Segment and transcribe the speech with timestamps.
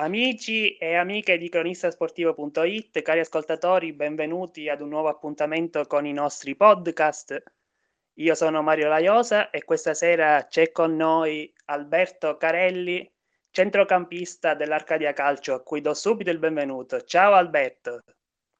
[0.00, 6.54] Amici e amiche di cronistasportivo.it, cari ascoltatori, benvenuti ad un nuovo appuntamento con i nostri
[6.54, 7.42] podcast.
[8.14, 13.10] Io sono Mario Laiosa e questa sera c'è con noi Alberto Carelli,
[13.50, 17.02] centrocampista dell'Arcadia Calcio, a cui do subito il benvenuto.
[17.02, 18.04] Ciao Alberto.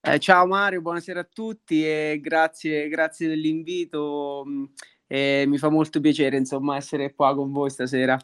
[0.00, 4.44] Eh, ciao Mario, buonasera a tutti e grazie, grazie dell'invito.
[5.06, 8.18] Eh, mi fa molto piacere insomma essere qua con voi stasera.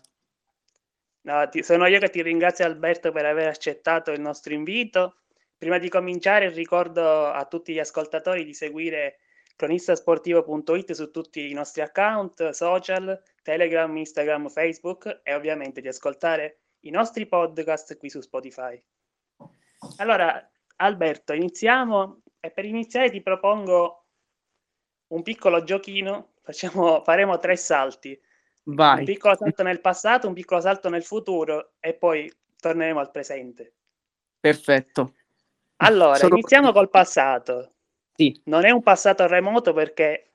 [1.25, 5.21] No, ti, sono io che ti ringrazio Alberto per aver accettato il nostro invito.
[5.57, 9.21] Prima di cominciare ricordo a tutti gli ascoltatori di seguire
[9.57, 16.91] cronistasportivo.it su tutti i nostri account social, Telegram, Instagram, Facebook e ovviamente di ascoltare i
[16.91, 18.83] nostri podcast qui su Spotify.
[19.97, 20.47] Allora,
[20.77, 24.05] Alberto, iniziamo e per iniziare ti propongo
[25.09, 28.21] un piccolo giochino, Facciamo, faremo tre salti
[28.65, 29.01] Vai.
[29.01, 33.75] Un piccolo salto nel passato, un piccolo salto nel futuro e poi torneremo al presente.
[34.41, 35.15] Perfetto.
[35.77, 36.37] Allora, Sono...
[36.37, 37.73] iniziamo col passato.
[38.15, 38.41] Sì.
[38.45, 40.31] Non è un passato remoto perché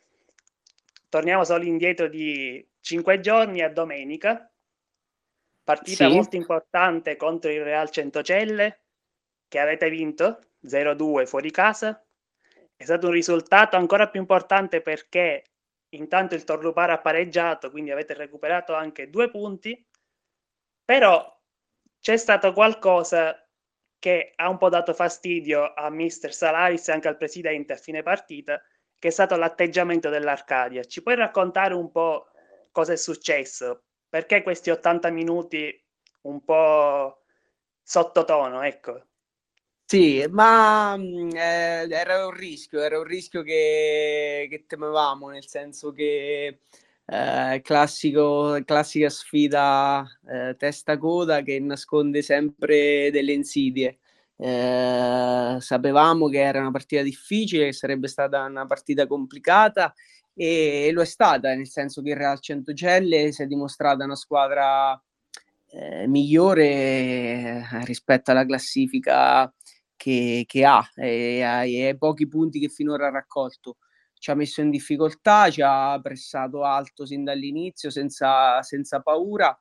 [1.08, 4.52] torniamo solo indietro di cinque giorni a domenica.
[5.64, 6.14] Partita sì.
[6.14, 8.82] molto importante contro il Real Centocelle
[9.48, 12.04] che avete vinto 0-2 fuori casa.
[12.76, 15.44] È stato un risultato ancora più importante perché
[15.90, 19.88] Intanto il Torlupara ha pareggiato, quindi avete recuperato anche due punti,
[20.86, 21.38] però
[22.00, 23.36] c'è stato qualcosa
[23.98, 28.02] che ha un po' dato fastidio a mister Salaris e anche al presidente a fine
[28.04, 28.62] partita,
[28.98, 30.84] che è stato l'atteggiamento dell'Arcadia.
[30.84, 32.28] Ci puoi raccontare un po'
[32.72, 33.86] cosa è successo?
[34.08, 35.86] Perché questi 80 minuti
[36.22, 37.24] un po'
[37.82, 39.09] sottotono, ecco?
[39.92, 45.92] Sì, ma mh, eh, era un rischio, era un rischio che, che temevamo, nel senso
[45.92, 46.60] che
[47.06, 53.98] eh, classico, classica sfida eh, testa-coda che nasconde sempre delle insidie.
[54.38, 59.92] Eh, sapevamo che era una partita difficile, che sarebbe stata una partita complicata
[60.36, 64.16] e, e lo è stata, nel senso che il Real Centocelle si è dimostrata una
[64.16, 65.02] squadra
[65.72, 69.52] eh, migliore eh, rispetto alla classifica
[70.00, 73.78] che, che ha e ai pochi punti che finora ha raccolto.
[74.18, 79.58] Ci ha messo in difficoltà, ci ha pressato alto sin dall'inizio senza, senza paura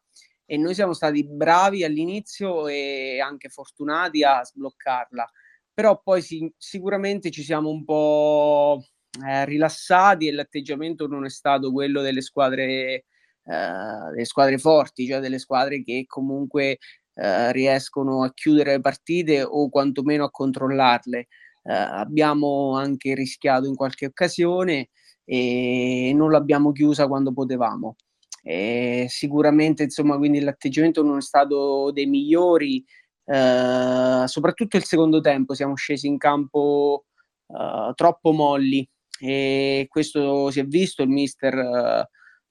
[0.47, 5.29] e noi siamo stati bravi all'inizio e anche fortunati a sbloccarla.
[5.75, 8.83] Però poi sì, sicuramente ci siamo un po'
[9.27, 13.05] eh, rilassati e l'atteggiamento non è stato quello delle squadre, eh,
[13.45, 16.79] delle squadre forti, cioè delle squadre che comunque
[17.21, 21.19] eh, riescono a chiudere partite o quantomeno a controllarle.
[21.63, 24.91] Eh, abbiamo anche rischiato in qualche occasione
[25.25, 27.97] e non l'abbiamo chiusa quando potevamo.
[28.43, 32.85] E sicuramente insomma quindi l'atteggiamento non è stato dei migliori
[33.25, 37.05] eh, soprattutto il secondo tempo siamo scesi in campo
[37.49, 38.89] eh, troppo molli
[39.21, 41.55] e questo si è visto il mister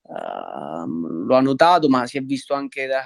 [0.02, 3.02] uh, lo ha notato ma si è visto anche da,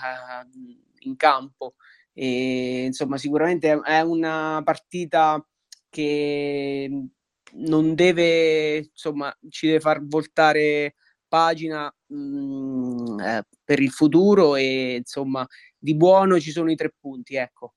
[1.02, 1.76] in campo.
[2.14, 5.46] E, insomma, sicuramente è una partita
[5.90, 7.08] che
[7.54, 10.96] non deve, insomma, ci deve far voltare
[11.28, 15.48] pagina mh, mm, eh, per il futuro e insomma
[15.78, 17.76] di buono ci sono i tre punti, ecco.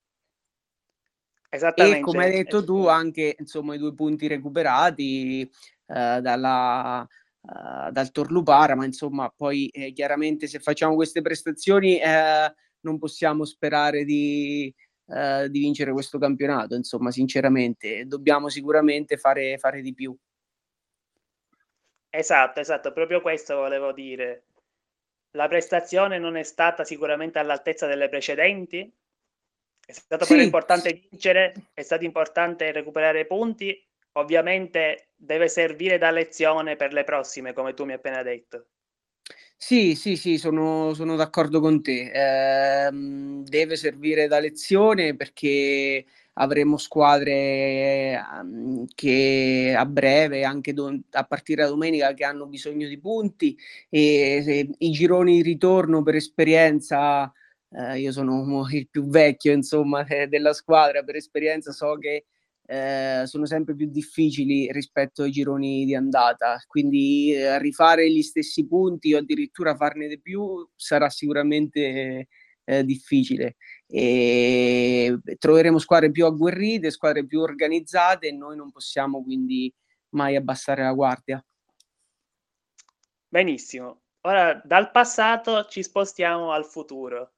[1.49, 1.99] Esattamente.
[1.99, 5.49] E come hai detto tu, anche insomma i due punti recuperati eh,
[6.21, 12.53] dalla, uh, dal Torlupara, ma insomma poi eh, chiaramente se facciamo queste prestazioni eh,
[12.85, 14.73] non possiamo sperare di,
[15.07, 20.15] eh, di vincere questo campionato, insomma, sinceramente, dobbiamo sicuramente fare, fare di più.
[22.09, 24.45] Esatto, esatto, proprio questo volevo dire.
[25.31, 28.89] La prestazione non è stata sicuramente all'altezza delle precedenti.
[29.85, 30.41] È stato sì.
[30.41, 33.77] importante vincere, è stato importante recuperare punti.
[34.13, 38.67] Ovviamente deve servire da lezione per le prossime, come tu mi hai appena detto.
[39.57, 42.11] Sì, sì, sì, sono, sono d'accordo con te.
[42.87, 51.23] Eh, deve servire da lezione perché avremo squadre um, che a breve, anche do- a
[51.23, 53.57] partire da domenica, che hanno bisogno di punti
[53.89, 57.31] e i gironi di ritorno per esperienza,
[57.71, 62.25] eh, io sono il più vecchio insomma della squadra, per esperienza so che
[62.67, 68.65] eh, sono sempre più difficili rispetto ai gironi di andata, quindi eh, rifare gli stessi
[68.67, 72.27] punti o addirittura farne di più sarà sicuramente
[72.63, 73.55] eh, difficile.
[73.87, 79.71] E troveremo squadre più agguerrite, squadre più organizzate e noi non possiamo quindi
[80.09, 81.45] mai abbassare la guardia.
[83.27, 84.01] Benissimo.
[84.21, 87.33] Ora dal passato ci spostiamo al futuro.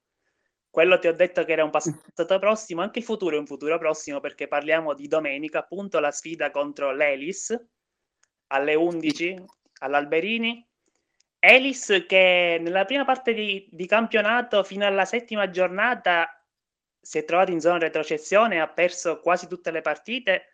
[0.77, 3.79] Quello ti ho detto che era un passato prossimo, anche il futuro è un futuro
[3.79, 7.59] prossimo perché parliamo di domenica, appunto la sfida contro l'Elis
[8.51, 9.43] alle 11
[9.79, 10.63] all'Alberini.
[11.39, 16.29] Elis che nella prima parte di, di campionato fino alla settima giornata
[17.01, 20.45] si è trovato in zona retrocessione, ha perso quasi tutte le partite,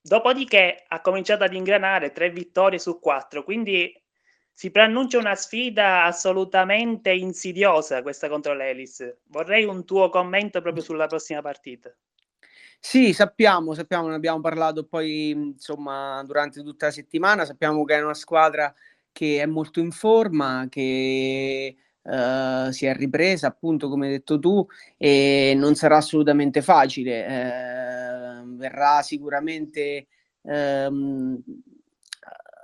[0.00, 3.92] dopodiché ha cominciato ad ingranare tre vittorie su quattro, quindi
[4.52, 9.16] si preannuncia una sfida assolutamente insidiosa questa contro l'Elis.
[9.28, 11.92] Vorrei un tuo commento proprio sulla prossima partita.
[12.84, 18.02] Sì, sappiamo, sappiamo, ne abbiamo parlato poi insomma durante tutta la settimana, sappiamo che è
[18.02, 18.74] una squadra
[19.12, 24.66] che è molto in forma, che uh, si è ripresa appunto come hai detto tu
[24.96, 30.08] e non sarà assolutamente facile, uh, verrà sicuramente
[30.40, 31.40] uh,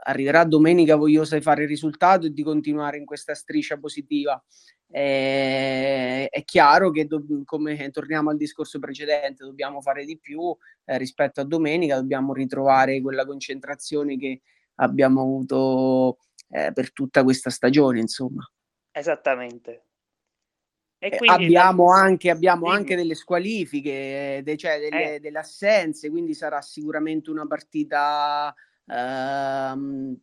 [0.09, 4.43] arriverà domenica vogliosa di fare il risultato e di continuare in questa striscia positiva.
[4.91, 10.57] Eh, è chiaro che do- come torniamo al discorso precedente, dobbiamo fare di più
[10.87, 14.41] eh, rispetto a domenica, dobbiamo ritrovare quella concentrazione che
[14.77, 16.19] abbiamo avuto
[16.51, 18.51] eh, per tutta questa stagione, insomma.
[18.91, 19.83] Esattamente.
[21.01, 25.21] Eh, abbiamo, anche, abbiamo anche, delle squalifiche, de- cioè delle, eh.
[25.21, 28.53] delle assenze, quindi sarà sicuramente una partita
[28.91, 30.17] Ehm,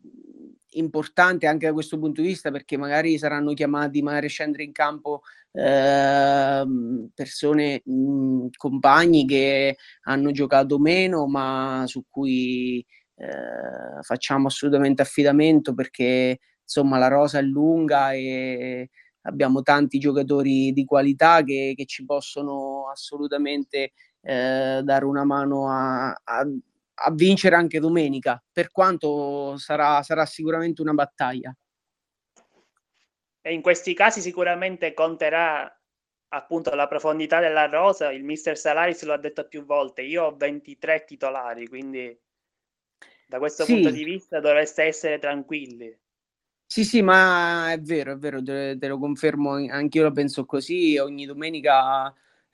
[0.72, 4.72] importante anche da questo punto di vista perché magari saranno chiamati magari a scendere in
[4.74, 5.22] campo
[5.54, 6.66] eh,
[7.14, 12.86] persone, mh, compagni che hanno giocato meno ma su cui
[13.16, 18.90] eh, facciamo assolutamente affidamento perché insomma la rosa è lunga e
[19.22, 23.92] abbiamo tanti giocatori di qualità che, che ci possono assolutamente
[24.22, 26.14] eh, dare una mano a
[26.96, 31.56] a vincere anche domenica, per quanto sarà, sarà sicuramente una battaglia.
[33.42, 35.72] E in questi casi sicuramente conterà
[36.30, 38.12] appunto la profondità della rosa.
[38.12, 40.02] Il mister Salaris lo ha detto più volte.
[40.02, 42.18] Io ho 23 titolari, quindi
[43.28, 43.74] da questo sì.
[43.74, 45.96] punto di vista dovreste essere tranquilli.
[46.68, 50.98] Sì, sì, ma è vero, è vero, te, te lo confermo, anch'io lo penso così.
[50.98, 52.14] Ogni domenica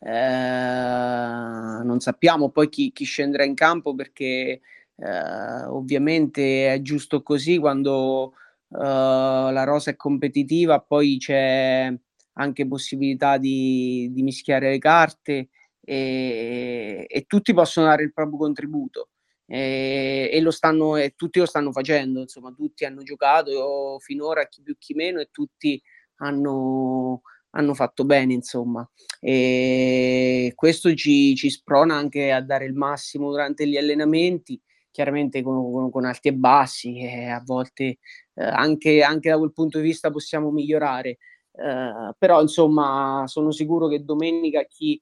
[0.09, 4.61] non sappiamo poi chi, chi, scenderà in campo perché
[4.95, 8.33] eh, ovviamente è giusto così quando
[8.69, 11.93] eh, la rosa è competitiva poi c'è
[12.33, 15.49] anche possibilità di, di mischiare le carte
[15.83, 19.09] e, e, tutti possono dare il proprio contributo.
[19.45, 24.61] E, e, lo stanno, e tutti lo stanno facendo insomma tutti hanno giocato finora chi
[24.61, 25.81] più chi meno e tutti
[26.17, 27.21] hanno
[27.51, 28.87] hanno fatto bene, insomma.
[29.19, 34.59] E questo ci, ci, sprona anche a dare il massimo durante gli allenamenti,
[34.91, 37.97] chiaramente con, con, con alti e bassi, e a volte
[38.33, 41.17] eh, anche, anche, da quel punto di vista possiamo migliorare.
[41.51, 45.01] Eh, però, insomma, sono sicuro che domenica chi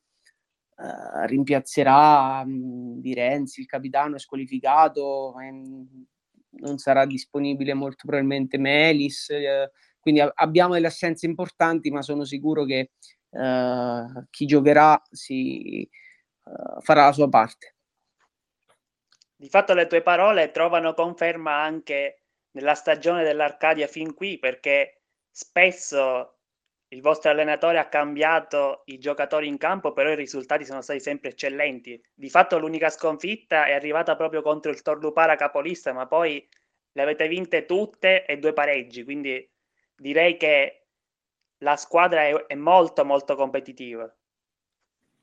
[0.81, 5.33] eh, rimpiazzerà mh, mm, di Renzi, il capitano è squalificato,
[6.51, 12.65] non sarà disponibile molto probabilmente Melis eh, quindi abbiamo delle assenze importanti, ma sono sicuro
[12.65, 12.91] che
[13.29, 15.87] uh, chi giocherà si,
[16.43, 17.75] uh, farà la sua parte.
[19.35, 26.39] Di fatto le tue parole trovano conferma anche nella stagione dell'Arcadia fin qui, perché spesso
[26.89, 31.29] il vostro allenatore ha cambiato i giocatori in campo, però i risultati sono stati sempre
[31.29, 32.01] eccellenti.
[32.13, 36.45] Di fatto l'unica sconfitta è arrivata proprio contro il Torlupara capolista, ma poi
[36.91, 39.47] le avete vinte tutte e due pareggi, quindi
[39.99, 40.85] direi che
[41.59, 44.11] la squadra è, è molto molto competitiva.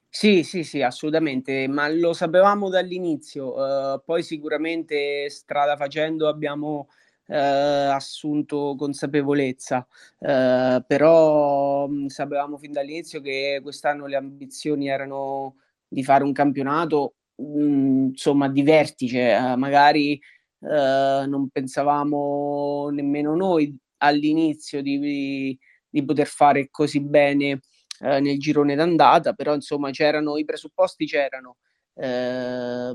[0.08, 6.88] Sì, sì, sì, assolutamente, ma lo sapevamo dall'inizio, uh, poi sicuramente strada facendo abbiamo
[7.26, 9.86] uh, assunto consapevolezza,
[10.20, 15.56] uh, però mh, sapevamo fin dall'inizio che quest'anno le ambizioni erano
[15.86, 20.18] di fare un campionato, mh, insomma, di vertice, magari
[20.58, 27.60] non pensavamo nemmeno noi all'inizio di, di poter fare così bene
[28.00, 31.56] eh, nel girone d'andata, però insomma c'erano i presupposti, c'erano.
[31.94, 32.92] Eh,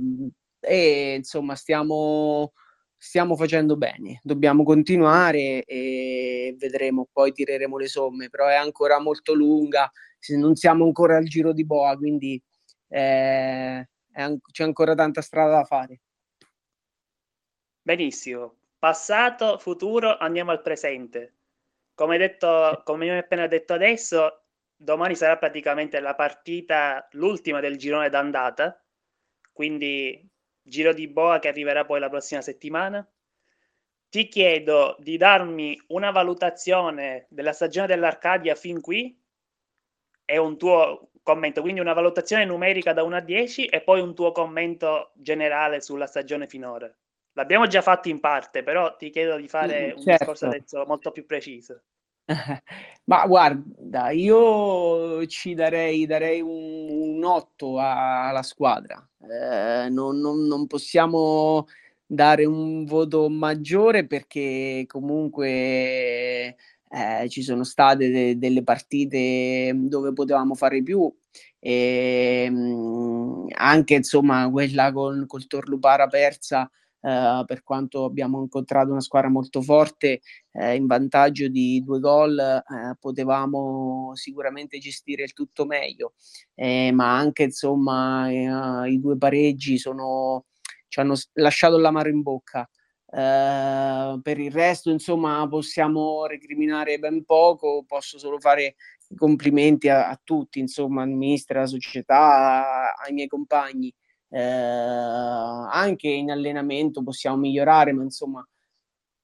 [0.61, 2.53] e insomma stiamo,
[2.95, 9.33] stiamo facendo bene, dobbiamo continuare e vedremo, poi tireremo le somme, però è ancora molto
[9.33, 9.91] lunga,
[10.37, 12.41] non siamo ancora al giro di boa, quindi
[12.89, 16.01] eh, an- c'è ancora tanta strada da fare.
[17.83, 21.35] Benissimo, passato, futuro, andiamo al presente.
[21.93, 24.45] Come, detto, come hai appena detto adesso,
[24.75, 28.83] domani sarà praticamente la partita, l'ultima del girone d'andata,
[29.53, 30.27] quindi
[30.63, 33.07] giro di boa che arriverà poi la prossima settimana.
[34.09, 39.15] Ti chiedo di darmi una valutazione della stagione dell'Arcadia fin qui,
[40.25, 44.15] e un tuo commento, quindi una valutazione numerica da 1 a 10 e poi un
[44.15, 46.91] tuo commento generale sulla stagione finora.
[47.33, 50.25] L'abbiamo già fatto in parte, però ti chiedo di fare mm, un certo.
[50.25, 51.81] discorso adesso molto più preciso.
[53.05, 59.05] Ma guarda, io ci darei, darei un, un 8 alla squadra.
[59.19, 61.67] Eh, non, non, non, possiamo
[62.05, 65.47] dare un voto maggiore perché comunque
[66.89, 71.09] eh, ci sono state de- delle partite dove potevamo fare più
[71.59, 76.69] e mh, mm, anche insomma quella con col Torlupara persa
[77.01, 82.37] Uh, per quanto abbiamo incontrato una squadra molto forte eh, in vantaggio di due gol
[82.37, 86.13] eh, potevamo sicuramente gestire il tutto meglio
[86.53, 90.45] eh, ma anche insomma eh, i due pareggi sono,
[90.89, 92.69] ci hanno lasciato l'amaro in bocca
[93.11, 97.83] Uh, per il resto, insomma, possiamo recriminare ben poco.
[97.85, 98.75] Posso solo fare
[99.17, 103.93] complimenti a, a tutti, insomma, al ministro, alla società, a, ai miei compagni.
[104.33, 108.47] Uh, anche in allenamento possiamo migliorare, ma insomma,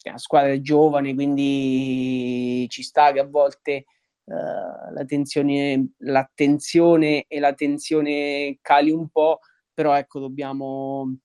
[0.04, 3.86] la squadra è giovane, quindi ci sta che a volte
[4.26, 9.40] uh, l'attenzione, l'attenzione e la tensione cali un po',
[9.74, 11.18] però ecco, dobbiamo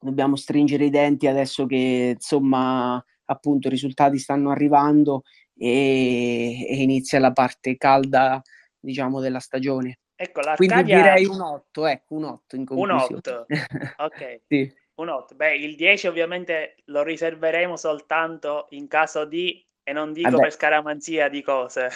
[0.00, 5.24] dobbiamo stringere i denti adesso che insomma appunto i risultati stanno arrivando
[5.56, 8.40] e, e inizia la parte calda
[8.78, 9.98] diciamo della stagione.
[10.22, 13.22] Ecco, Quindi direi un 8, ecco, un 8 in conclusione.
[13.24, 13.46] Un
[13.96, 14.40] 8, ok.
[14.46, 14.74] sì.
[14.96, 15.34] Un 8.
[15.34, 20.42] Beh, il 10 ovviamente lo riserveremo soltanto in caso di, e non dico Vabbè.
[20.42, 21.88] per scaramanzia di cose.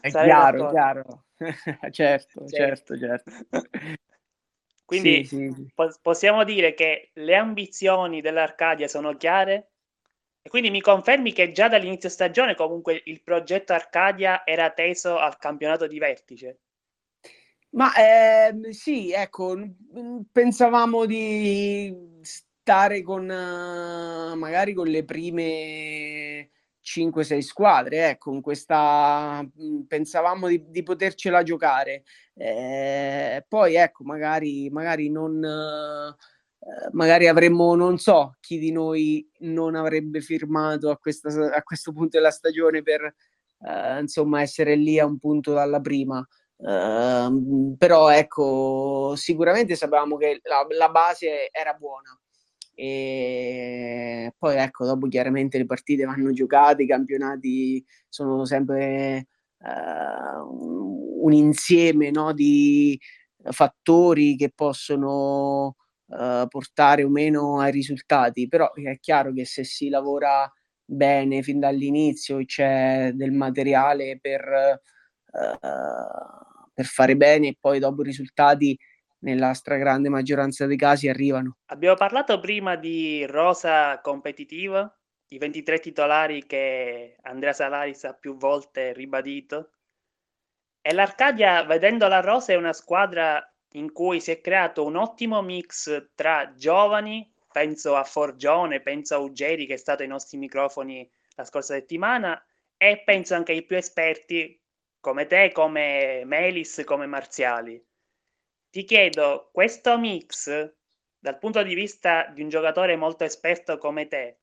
[0.00, 1.24] È chiaro, chiaro.
[1.90, 3.68] certo, certo, certo, certo.
[4.86, 5.70] Quindi sì, sì.
[5.74, 9.72] Po- possiamo dire che le ambizioni dell'Arcadia sono chiare
[10.40, 15.36] e quindi mi confermi che già dall'inizio stagione comunque il progetto Arcadia era teso al
[15.36, 16.60] campionato di vertice.
[17.70, 19.54] Ma eh, sì, ecco,
[20.32, 29.82] pensavamo di stare con uh, magari con le prime 5-6 squadre, ecco, in questa mhmm,
[29.86, 32.04] pensavamo di, di potercela giocare.
[32.34, 39.74] Eh, poi ecco, magari, magari non eh, magari avremmo, non so, chi di noi non
[39.74, 43.14] avrebbe firmato a, questa, a questo punto della stagione per
[43.60, 46.26] eh, insomma essere lì a un punto dalla prima.
[46.60, 52.18] Uh, però ecco, sicuramente sapevamo che la, la base era buona.
[52.74, 59.26] E poi ecco, dopo chiaramente le partite vanno giocate, i campionati sono sempre
[59.58, 62.98] uh, un insieme no, di
[63.50, 69.88] fattori che possono uh, portare o meno ai risultati, però è chiaro che se si
[69.88, 70.50] lavora
[70.84, 74.80] bene fin dall'inizio c'è del materiale per,
[75.32, 76.47] uh,
[76.78, 78.78] per fare bene e poi dopo i risultati
[79.22, 81.56] nella stragrande maggioranza dei casi arrivano.
[81.66, 84.96] Abbiamo parlato prima di rosa competitiva,
[85.30, 89.70] i 23 titolari che Andrea Salaris ha più volte ribadito.
[90.80, 95.42] E l'Arcadia, vedendo la rosa, è una squadra in cui si è creato un ottimo
[95.42, 101.10] mix tra giovani, penso a Forgione, penso a Uggeri che è stato ai nostri microfoni
[101.34, 102.40] la scorsa settimana,
[102.76, 104.56] e penso anche ai più esperti
[105.00, 107.82] come te, come Melis, come Marziali
[108.70, 110.72] ti chiedo, questo mix,
[111.18, 114.38] dal punto di vista di un giocatore molto esperto come te,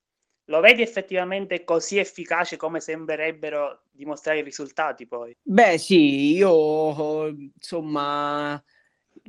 [0.46, 5.36] lo vedi effettivamente così efficace come sembrerebbero dimostrare i risultati poi?
[5.42, 8.62] Beh sì, io insomma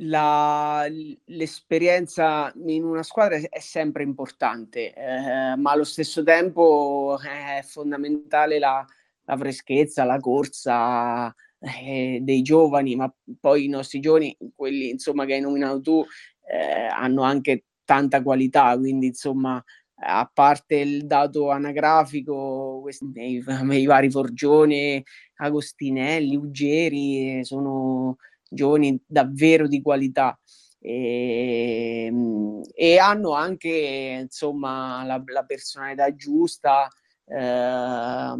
[0.01, 0.87] la,
[1.25, 8.85] l'esperienza in una squadra è sempre importante, eh, ma allo stesso tempo è fondamentale la,
[9.27, 15.35] la freschezza, la corsa, eh, dei giovani, ma poi i nostri giovani, quelli insomma che
[15.35, 16.05] hai nominato tu,
[16.49, 19.63] eh, hanno anche tanta qualità, quindi insomma
[19.99, 25.03] a parte il dato anagrafico, questi, i, i vari Forgione,
[25.37, 28.17] Agostinelli, Uggeri, sono
[28.49, 30.39] giovani davvero di qualità.
[30.79, 38.39] E, ehm, e hanno anche insomma la, la personalità giusta eh, non,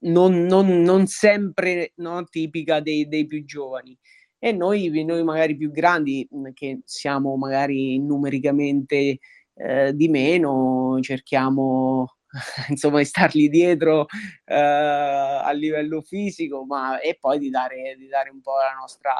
[0.00, 3.96] non, non sempre no, tipica dei, dei, più giovani.
[4.38, 9.18] E noi, noi magari più grandi, che siamo magari numericamente
[9.54, 12.16] eh, di meno, cerchiamo
[12.68, 14.06] insomma di stargli dietro
[14.44, 19.12] eh, a livello fisico, ma e poi di dare, di dare un po' la nostra,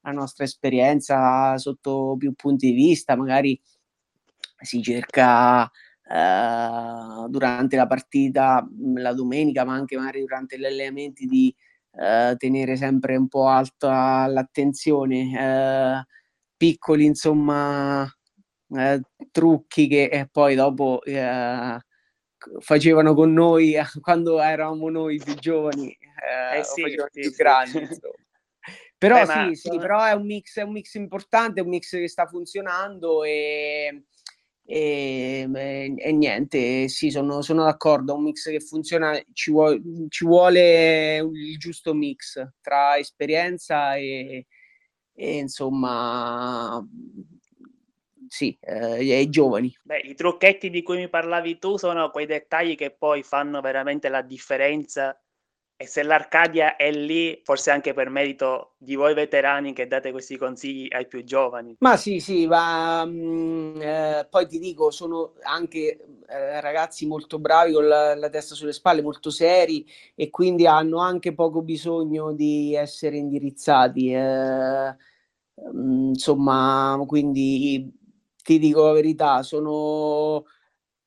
[0.00, 3.58] la nostra esperienza sotto più punti di vista, magari
[4.60, 5.70] si cerca
[6.08, 11.52] Uh, durante la partita la domenica, ma anche magari durante gli allenamenti di
[11.98, 16.06] eh, tenere sempre un po' alta l'attenzione, eh,
[16.56, 18.08] piccoli insomma
[18.68, 21.80] eh, trucchi che poi dopo eh,
[22.58, 27.36] facevano con noi quando eravamo noi più giovani, eh, sì, sì, più sì.
[27.36, 27.88] grandi.
[28.98, 29.54] Però Beh, sì, ma...
[29.54, 33.24] sì, però è un, mix, è un mix importante, è un mix che sta funzionando
[33.24, 34.04] e,
[34.66, 35.48] e,
[35.96, 41.56] e niente, sì, sono, sono, d'accordo, un mix che funziona, ci vuole, ci vuole il
[41.56, 44.46] giusto mix tra esperienza e,
[45.14, 46.84] e insomma
[48.28, 49.72] sì, eh, ai giovani.
[49.82, 54.08] Beh, i trucchetti di cui mi parlavi tu sono quei dettagli che poi fanno veramente
[54.08, 55.18] la differenza
[55.78, 60.38] e se l'Arcadia è lì, forse anche per merito di voi veterani che date questi
[60.38, 61.76] consigli ai più giovani.
[61.80, 67.38] Ma sì, sì, ma mh, mm, eh, poi ti dico, sono anche eh, ragazzi molto
[67.38, 72.32] bravi con la, la, testa sulle spalle, molto seri e quindi hanno anche poco bisogno
[72.32, 74.12] di essere indirizzati.
[74.14, 74.96] Eh,
[75.74, 77.92] mm, insomma, quindi
[78.42, 80.44] ti dico la verità, sono,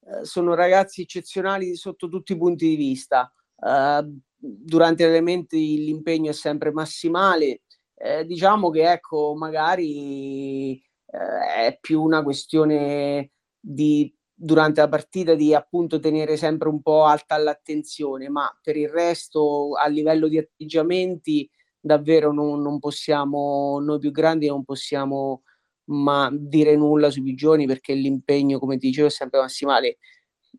[0.06, 3.34] eh, sono ragazzi eccezionali sotto tutti i punti di vista.
[3.62, 7.62] Uh, durante gli elementi l'impegno è sempre massimale.
[7.96, 15.54] Eh, diciamo che ecco, magari eh, è più una questione di durante la partita di
[15.54, 21.50] appunto tenere sempre un po' alta l'attenzione, ma per il resto a livello di atteggiamenti
[21.80, 25.44] davvero non, non possiamo, noi più grandi non possiamo
[25.90, 29.98] ma dire nulla sui pigioni perché l'impegno, come ti dicevo, è sempre massimale.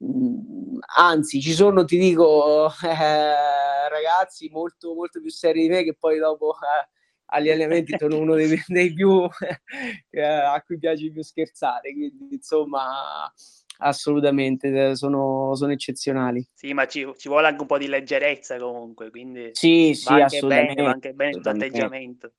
[0.05, 5.97] Mm, anzi, ci sono, ti dico, eh, ragazzi molto, molto più seri di me che
[5.99, 6.89] poi dopo eh,
[7.33, 9.29] agli allenamenti sono uno dei, dei più
[10.11, 11.93] eh, a cui piace più scherzare.
[11.93, 13.33] Quindi, insomma,
[13.79, 16.47] assolutamente sono, sono eccezionali.
[16.55, 20.75] Sì, ma ci, ci, vuole anche un po' di leggerezza comunque, quindi sì, sì, assolutamente,
[20.75, 22.33] bene, va anche bene il tuo atteggiamento.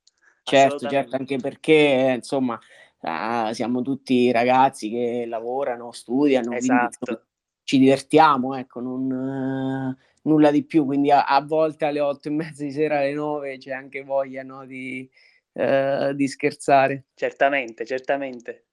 [0.44, 2.58] Certo, certo, anche perché insomma
[3.00, 6.98] uh, siamo tutti ragazzi che lavorano, studiano, esatto.
[7.00, 7.22] quindi,
[7.64, 12.32] ci divertiamo, ecco, non, uh, nulla di più, quindi a, a, volte alle otto e
[12.32, 15.08] mezza di sera alle nove c'è anche voglia no, di,
[15.52, 17.04] uh, di scherzare.
[17.14, 18.66] Certamente, certamente.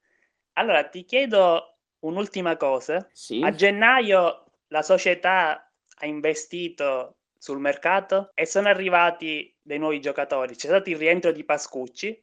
[0.53, 3.07] Allora ti chiedo un'ultima cosa.
[3.11, 3.41] Sì.
[3.43, 10.55] A gennaio la società ha investito sul mercato e sono arrivati dei nuovi giocatori.
[10.55, 12.21] C'è stato il rientro di Pascucci,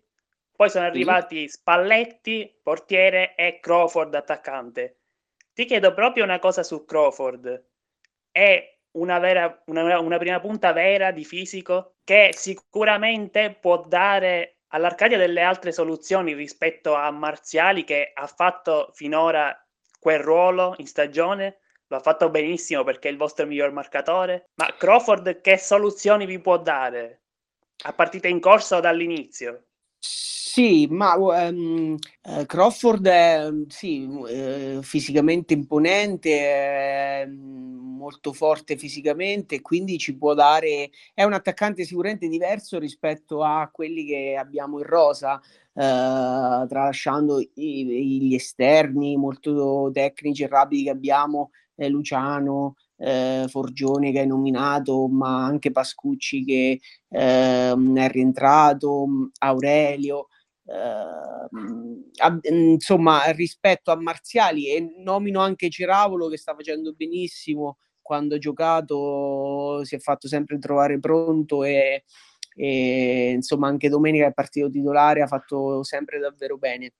[0.55, 4.99] poi sono arrivati Spalletti, portiere e Crawford attaccante.
[5.53, 7.65] Ti chiedo proprio una cosa su Crawford.
[8.31, 15.19] È una, vera, una, una prima punta vera di fisico che sicuramente può dare all'Arcadia
[15.19, 19.57] delle altre soluzioni rispetto a Marziali che ha fatto finora
[19.99, 24.51] quel ruolo in stagione lo ha fatto benissimo perché è il vostro miglior marcatore.
[24.55, 27.23] Ma Crawford che soluzioni vi può dare?
[27.85, 29.66] A partita in corsa o dall'inizio?
[30.09, 31.97] Sì, ma um,
[32.47, 41.25] Crawford è sì, uh, fisicamente imponente, è molto forte fisicamente, quindi ci può dare, è
[41.25, 49.17] un attaccante sicuramente diverso rispetto a quelli che abbiamo in rosa, uh, tralasciando gli esterni
[49.17, 55.71] molto tecnici e rapidi che abbiamo, eh, Luciano, eh, Forgione che hai nominato, ma anche
[55.71, 59.07] Pascucci che eh, è rientrato,
[59.39, 60.29] Aurelio.
[60.69, 68.39] Eh, insomma, rispetto a Marziali e nomino anche Ciravolo che sta facendo benissimo quando ha
[68.39, 72.05] giocato, si è fatto sempre trovare pronto e,
[72.55, 76.93] e insomma anche domenica è partito titolare, ha fatto sempre davvero bene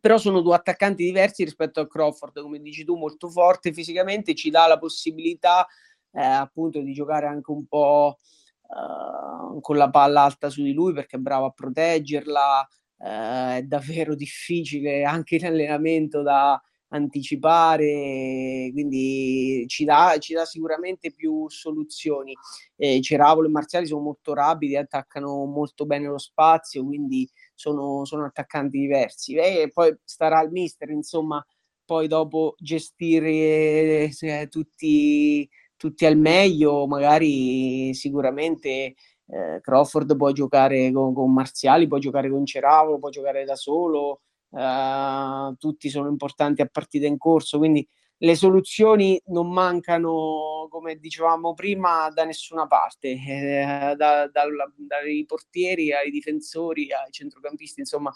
[0.00, 4.50] però sono due attaccanti diversi rispetto a Crawford, come dici tu, molto forte fisicamente, ci
[4.50, 5.66] dà la possibilità
[6.12, 8.18] eh, appunto di giocare anche un po'
[8.62, 13.62] eh, con la palla alta su di lui perché è bravo a proteggerla, eh, è
[13.62, 22.34] davvero difficile anche in allenamento da anticipare, quindi ci dà, ci dà sicuramente più soluzioni.
[22.76, 28.24] Eh, Ceravolo e Marziali sono molto rapidi, attaccano molto bene lo spazio, quindi sono, sono
[28.24, 29.34] attaccanti diversi.
[29.34, 31.44] E poi starà al mister, insomma,
[31.84, 38.94] poi dopo gestire eh, tutti, tutti al meglio, magari sicuramente
[39.28, 44.22] eh, Crawford può giocare con, con, Marziali, può giocare con Ceravolo, può giocare da solo,
[44.56, 47.86] eh, tutti sono importanti a partita in corso, quindi
[48.18, 54.44] le soluzioni non mancano, come dicevamo prima, da nessuna parte, eh, da, da,
[54.76, 58.12] dai portieri ai difensori, ai centrocampisti, insomma.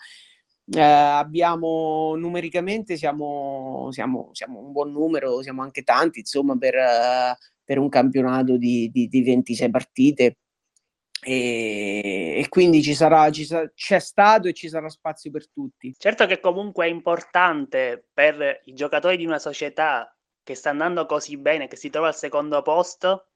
[0.72, 7.34] Eh, abbiamo numericamente siamo, siamo, siamo, un buon numero, siamo anche tanti, insomma, per, uh,
[7.64, 10.36] per un campionato di, di, di 26 partite
[11.20, 15.94] e, e quindi ci sarà, ci sa, c'è stato e ci sarà spazio per tutti.
[15.96, 21.36] Certo che comunque è importante per i giocatori di una società che sta andando così
[21.36, 23.26] bene, che si trova al secondo posto,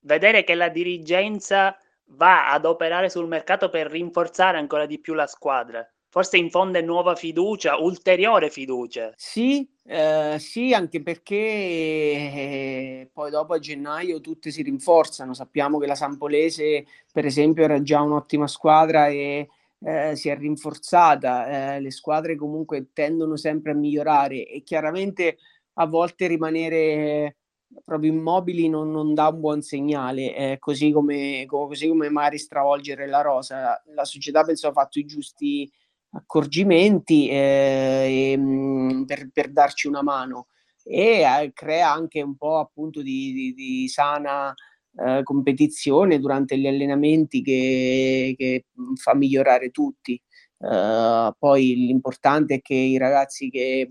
[0.00, 1.76] vedere che la dirigenza
[2.12, 5.88] va ad operare sul mercato per rinforzare ancora di più la squadra.
[6.12, 9.12] Forse infonde nuova fiducia, ulteriore fiducia.
[9.14, 15.34] Sì, eh, sì, anche perché eh, poi dopo a gennaio tutte si rinforzano.
[15.34, 19.50] Sappiamo che la Sampolese, per esempio, era già un'ottima squadra e
[19.84, 21.76] eh, si è rinforzata.
[21.76, 25.38] Eh, le squadre comunque tendono sempre a migliorare e chiaramente
[25.74, 27.36] a volte rimanere
[27.84, 33.06] proprio immobili non, non dà un buon segnale, eh, così, come, così come magari stravolgere
[33.06, 33.80] la rosa.
[33.94, 35.70] La società penso ha fatto i giusti
[36.12, 40.48] accorgimenti eh, e, mh, per, per, darci una mano
[40.82, 44.54] e eh, crea anche un po' appunto di, di, di sana
[44.96, 50.20] eh, competizione durante gli allenamenti che, che fa migliorare tutti.
[50.60, 53.88] Uh, poi l'importante è che i ragazzi che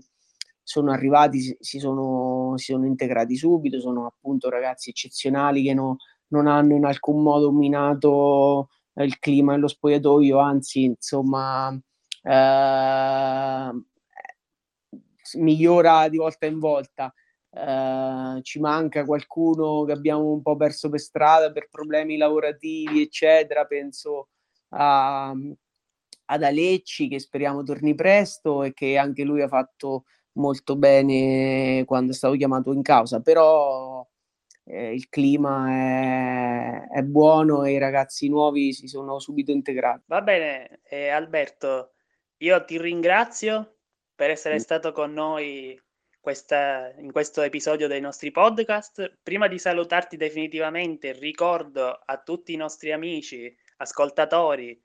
[0.62, 5.96] sono arrivati, si sono, si sono integrati subito, sono appunto ragazzi eccezionali che no,
[6.28, 11.80] non hanno in alcun modo minato il clima e lo spogliatoio, anzi, insomma, eh,
[15.34, 17.12] migliora di volta in volta.
[17.52, 23.64] Eh, ci manca qualcuno che abbiamo un po' perso per strada per problemi lavorativi, eccetera.
[23.64, 24.28] Penso
[24.70, 30.04] a, ad Alecci che speriamo torni presto e che anche lui ha fatto
[30.34, 34.06] molto bene quando è stato chiamato in causa, però
[34.64, 40.04] eh, il clima è, è, buono e i ragazzi nuovi si sono subito integrati.
[40.06, 41.94] Va bene, eh, Alberto,
[42.42, 43.78] io ti ringrazio
[44.14, 44.58] per essere mm.
[44.58, 45.80] stato con noi
[46.20, 49.18] questa, in questo episodio dei nostri podcast.
[49.22, 54.78] Prima di salutarti definitivamente, ricordo a tutti i nostri amici, ascoltatori,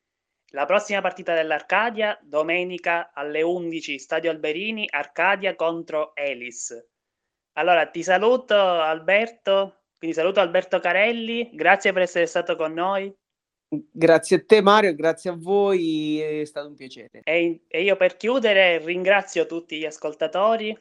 [0.52, 6.74] la prossima partita dell'Arcadia, domenica alle 11, Stadio Alberini, Arcadia contro Elis.
[7.54, 13.13] Allora, ti saluto Alberto, quindi saluto Alberto Carelli, grazie per essere stato con noi.
[13.92, 17.22] Grazie a te Mario, grazie a voi, è stato un piacere.
[17.24, 20.78] E, e io per chiudere ringrazio tutti gli ascoltatori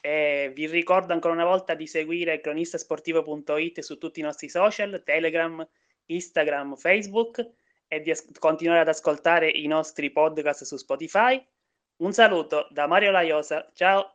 [0.00, 5.66] e vi ricordo ancora una volta di seguire cronistasportivo.it su tutti i nostri social, Telegram,
[6.06, 7.46] Instagram, Facebook
[7.88, 11.44] e di as- continuare ad ascoltare i nostri podcast su Spotify.
[11.96, 14.06] Un saluto da Mario Laiosa, ciao!